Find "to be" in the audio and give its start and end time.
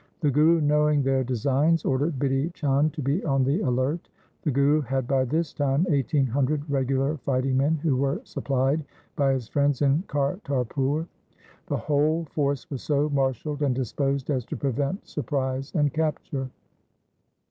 2.95-3.23